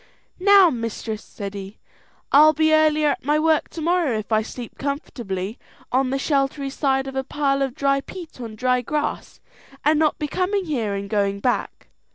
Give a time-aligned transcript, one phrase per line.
[0.39, 1.77] "Now, mistress," said he,
[2.31, 5.59] "I'll be earlier at my work to morrow if I sleep comfortably
[5.91, 9.39] on the sheltery side of a pile of dry peat on dry grass,
[9.85, 11.89] and not be coming here and going back.